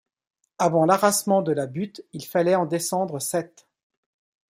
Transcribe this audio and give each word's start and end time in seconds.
Avant 0.57 0.85
l'arasement 0.85 1.43
de 1.43 1.51
la 1.51 1.67
butte, 1.67 2.01
il 2.13 2.25
fallait 2.25 2.55
en 2.55 2.65
descendre 2.65 3.19
sept. 3.19 3.67